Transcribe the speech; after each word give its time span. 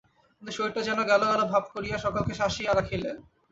কিন্তু 0.33 0.51
শরীরটা 0.53 0.81
যেন 0.87 0.99
গেল-গেল 1.09 1.41
ভাব 1.51 1.63
করিয়া 1.73 1.97
সকলকে 1.97 2.33
শাসাইয়া 2.39 2.73
রাখিলেন। 2.73 3.15